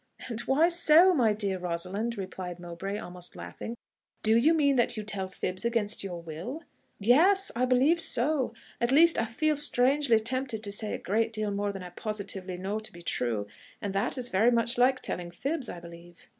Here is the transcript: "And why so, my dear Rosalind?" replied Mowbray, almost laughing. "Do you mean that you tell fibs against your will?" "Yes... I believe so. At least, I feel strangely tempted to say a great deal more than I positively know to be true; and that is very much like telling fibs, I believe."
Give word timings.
"And 0.29 0.39
why 0.47 0.67
so, 0.69 1.13
my 1.13 1.31
dear 1.31 1.59
Rosalind?" 1.59 2.17
replied 2.17 2.59
Mowbray, 2.59 2.97
almost 2.97 3.35
laughing. 3.35 3.75
"Do 4.23 4.35
you 4.35 4.55
mean 4.55 4.75
that 4.75 4.97
you 4.97 5.03
tell 5.03 5.27
fibs 5.27 5.63
against 5.63 6.03
your 6.03 6.19
will?" 6.23 6.63
"Yes... 6.97 7.51
I 7.55 7.65
believe 7.65 7.99
so. 8.01 8.51
At 8.79 8.91
least, 8.91 9.19
I 9.19 9.25
feel 9.25 9.55
strangely 9.55 10.17
tempted 10.17 10.63
to 10.63 10.71
say 10.71 10.95
a 10.95 10.97
great 10.97 11.31
deal 11.31 11.51
more 11.51 11.71
than 11.71 11.83
I 11.83 11.91
positively 11.91 12.57
know 12.57 12.79
to 12.79 12.91
be 12.91 13.03
true; 13.03 13.45
and 13.79 13.93
that 13.93 14.17
is 14.17 14.29
very 14.29 14.49
much 14.49 14.79
like 14.79 15.01
telling 15.01 15.29
fibs, 15.29 15.69
I 15.69 15.79
believe." 15.79 16.27